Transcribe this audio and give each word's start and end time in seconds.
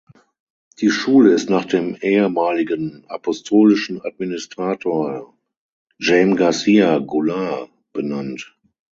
Die 0.79 0.89
Schule 0.89 1.29
ist 1.31 1.51
nach 1.51 1.65
dem 1.65 1.95
ehemaligen 2.01 3.05
apostolischen 3.05 4.01
Administrator 4.03 5.37
Jaime 5.99 6.35
Garcia 6.35 6.97
Goulart 6.97 7.69
benannt. 7.93 8.57